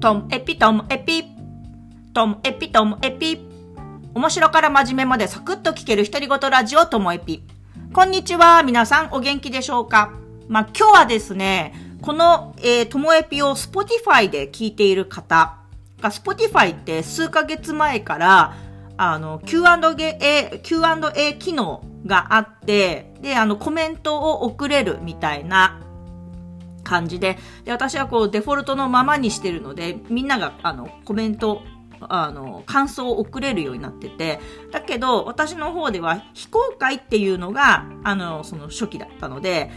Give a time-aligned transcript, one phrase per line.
[0.00, 1.24] トムエピトムエピ。
[2.14, 3.40] トムエピトムエピ。
[4.14, 7.42] 面白から真面目までサクッと聞ける独り言ラジオトモエピ。
[7.92, 8.62] こんにちは。
[8.62, 10.12] 皆さんお元気でしょうか？
[10.46, 15.56] まあ、今日はですね、この、えー、ともエピを Spotify で聞いている方
[16.00, 18.54] が、Spotify って数ヶ月前から、
[18.96, 25.80] あの、Q&A、Q&A 機能があって、で、あの、コメントを送れるみたいな
[26.88, 31.62] 感じで、で、私はこうデフォルトのままにしてるので、みんながあの、コメント
[32.00, 39.70] あの、感想を送れるようになってて、だけど、私の方では非公開っていうのが、あの、その初期だったので、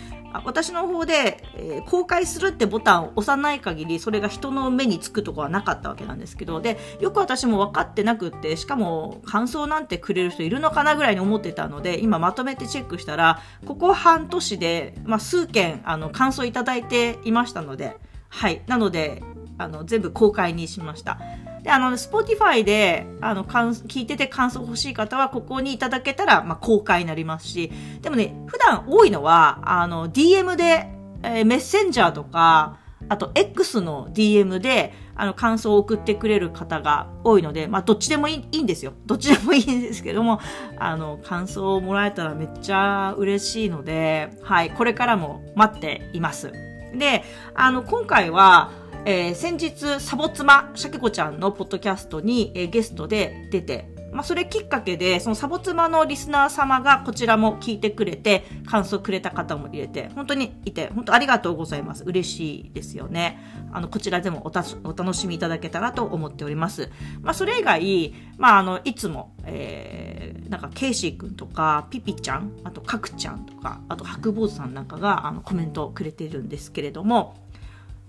[0.46, 17.98] 私の方で、えー、公開するってボタンを押さない限り、それが人の目につくとこはなかったわけなんですけど、で、よく私も分かってなくって、しかも感想なんてくれる人いるのかなぐらいに思ってたので、今まとめてチェックしたら、ここ半年で、まあ、数件、あの、感想いただいていましたので、
[18.30, 18.62] はい。
[18.68, 19.22] なので、
[19.58, 21.20] あの、全部公開にしました。
[21.64, 30.88] で、あの、 Spotify で、あの、聞いてて感想欲しい方は、ここにいただけたら、まあ、公開になりますし、でもね、普段多いのは、あの、DM で、
[31.24, 32.78] えー、メッセンジャーとか、
[33.10, 38.94] あと、X の DM で、あの、感想を送ってくれる方が多いので、まあ、どっちでもいいんですよ。
[39.06, 40.40] どっちでもいいんですけども、
[40.78, 46.52] あの、感想をもらえたらめっちゃ嬉しいので、はい、これからも待っています。
[46.96, 47.24] で、
[47.54, 48.72] あの、今回は、
[49.04, 62.04] えー、先日、サボ妻、シャケ子ちゃんのポッドキャストに、えー、ゲストで出て、まあ、それきっかけで、そのサボ妻のリスナー様がこちらも聞いてくれて、感想くれた方も入れて、本当にいて、本当ありがとうございます。
[62.04, 63.40] 嬉しいですよね。
[63.72, 66.92] あの、こちらでもおたお楽しみいただけたらと思っております。
[67.22, 77.36] まあ、それ以外、まあ、あの、いつも、えー、なんか、ケイシーくんとか、ピピちゃん、あと、カクちゃんとか、あと、白坊主さんなんかが、あの、コメントをくれてるんですけれども、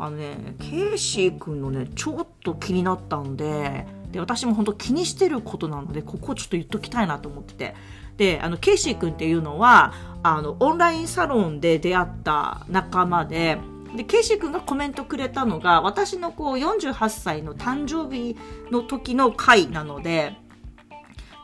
[0.03, 7.75] あのね、ケイシー君のね、ちょっと気になったんで、で、私も本当気にしてることなので、ここをちょっと言っときたいなと思ってて。
[8.17, 13.59] で、あの、ケイシー君っていうのは、あの、オンラインサロンで出会った仲間で、
[13.97, 18.37] で、ケイシー君がコメントくれたのが、私のこう、48歳の誕生日
[18.73, 20.35] の時の回なので、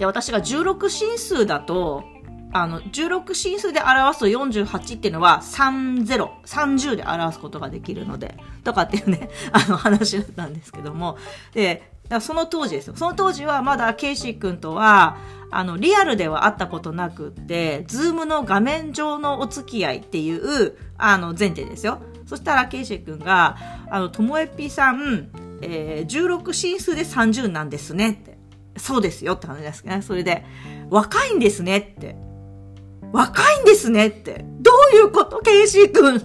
[0.00, 2.02] で、私が16進数だと、
[2.52, 11.18] あの、16進数で表すと48っていうのは30、30で表すことができるので、とかっていうね、 あの話だったんですけども、
[11.52, 12.94] で、その当時ですよ。
[12.96, 15.18] その当時はまだケイシー君とは、
[15.50, 22.00] あの、リアルでは会ったことなくって、 Zoom の画面上のお付き合いっていう、あの、前提ですよ。
[22.26, 23.56] そしたらケイシー君が、
[23.90, 25.28] あの、ともえぴさん、
[25.60, 28.38] えー、16進数で30なんですねって。
[28.78, 30.02] そうですよって話ですね。
[30.02, 30.44] それで、
[30.90, 32.27] 若いんですねって。
[33.12, 34.44] 若いんですねって。
[34.60, 36.22] どういうことケイシー君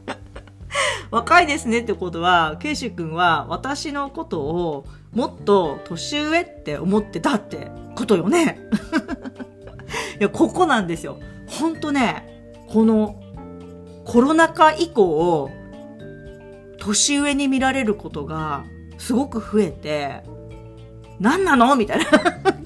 [1.10, 8.58] 若いですねってことは、ケイシー君は私のことをもっと年上って思ってたってことよね。
[10.20, 11.18] いや、ここなんですよ。
[11.46, 13.16] ほんとね、この
[14.04, 15.50] コロナ禍以降、
[16.78, 18.64] 年上に見られることが
[18.98, 20.22] すごく増えて、
[21.18, 21.74] 何なの？
[21.76, 22.04] みたいな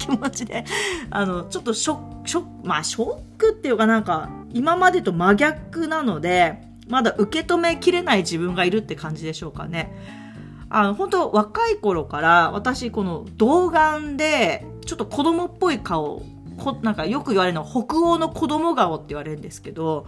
[0.07, 0.65] 気持ちで、
[1.11, 9.93] あの、ちょっとショック、ショック、まあショックっていうかなんか、今までと真逆なので、まだ受け止めきれない自分がいるって感じでしょうかね。
[10.69, 16.23] あの、本当若い頃から私この童顔で、ちょっと子供っぽい顔、
[16.59, 20.07] こなんかよく言われるのは北欧の子供顔って言われるんですけど、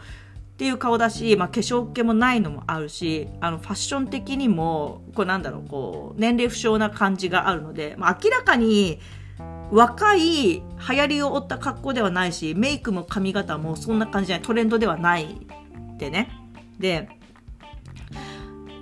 [0.54, 9.00] っていう顔だし、まあ、化粧気もないのもあるし、あの、ファッション的にも、こうなんだろう、こう、年齢不詳な感じがあるので、まあ、明らかに、
[9.74, 15.36] 若い流行りを追った格好ではないし、メイクも髪型もそんな感じじゃない、トレンドではない
[15.98, 16.30] でね。
[16.78, 17.08] で、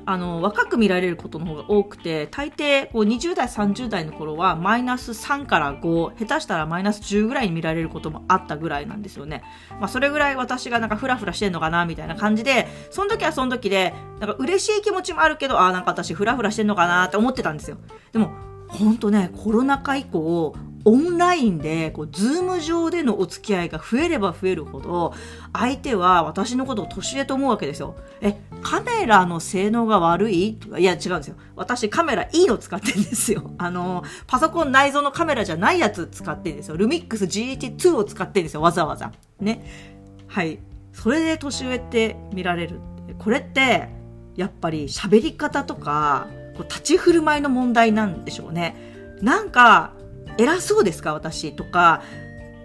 [0.05, 9.43] あの、若く見られることの方が多くて、大抵、こう、20代、30代の頃は、マイナス3から5、下手したらマイナス10ぐらいに見られることもあったぐらいなんですよね。
[9.81, 17.79] まあ、それぐらい私がなんかフラフラしてんのかな、みたいな感じで、その時はその時で、なんか嬉しい気持ちもあるけど、ああ、なんか私フラフラしてんのかなって思ってたんですよ。
[18.13, 18.33] でも、
[18.69, 20.55] ほんとね、コロナ禍以降、
[20.85, 25.15] オンラインで、こう、ズーム上でのお付き合いが増えれば増えるほど、
[25.53, 27.97] 相手は私のことを年上と思うわけですよ。
[28.21, 30.59] え、カメラの性能が悪い？
[30.79, 31.37] いや、違うんですよ。
[31.57, 33.51] 私カメラいいの使ってるんですよ。
[33.59, 36.77] あの、パソコン内蔵のカメラじゃないやつ使ってるんですよ。
[36.77, 38.61] ルミックス GH2 を使ってるんですよ。
[38.63, 39.13] わざわざ。
[39.41, 39.65] ね。
[40.27, 40.59] はい。
[40.93, 42.81] それで年上って見られる。
[43.19, 43.89] これって、
[44.37, 49.17] やっぱり喋り方とか、こう立ち振る舞いの問題なんでしょうね。
[49.21, 49.93] なんか、
[50.39, 52.03] 偉そうですか私とか、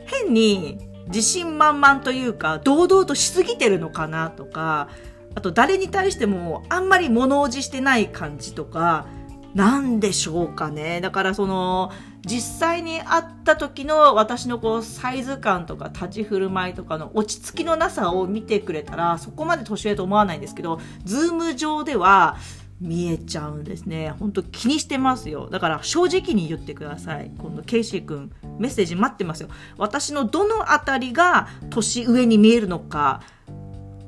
[0.06, 4.90] 変に自信満々というか、堂々としすぎてるのかなとか、
[5.36, 9.06] あと誰に対してもあんまり物おじしてない感じとか、
[9.54, 11.02] なんでしょうかね。
[11.02, 11.92] だからその、
[12.25, 22.38] 実際に会った時の私のこうサイズ感とか立ち振る舞いとかの落ち着きのなさを見てくれたらそこまで年上と思わないんですけど、 Zoom 上では
[22.79, 24.13] 見えちゃうんですね。
[24.19, 25.50] 本当気にしてますよ。
[25.50, 27.31] だから正直に言ってください。
[27.38, 29.50] 今度ケイシー君メッセージ待ってますよ。
[29.77, 33.21] 私のどのあたりが年上に見えるのか、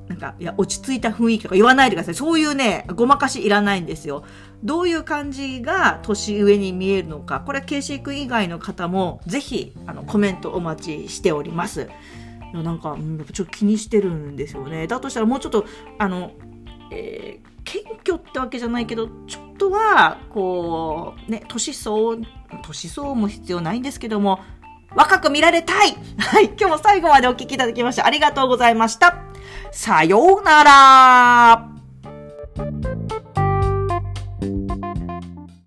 [0.10, 2.16] なんか、いや、落ち着いた雰囲気とか言わないでください。
[2.16, 4.24] そういうね、ごまかしいらないんですよ。
[4.64, 7.42] どういう感じが年上に見えるのか。
[7.42, 11.90] これはケイシー君以外の方も、ぜひ、あの、コメントお待ちしております。
[12.54, 12.98] なんか、
[13.32, 14.88] ちょっと気にしてるんですよね。
[14.88, 15.66] だとしたらもうちょっと、
[16.00, 16.32] あの、
[16.92, 22.18] えー、謙虚ってわけじゃないけど、ちょっとは、こう、ね、年相、
[22.64, 24.40] 年相も必要ないんですけども、
[24.96, 29.18] 若く見られたい はい、今日も最後までお聞きいただきましてありがとうございました。
[29.72, 31.69] さようなら